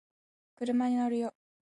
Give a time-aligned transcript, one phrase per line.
[0.55, 1.35] 車に乗るよ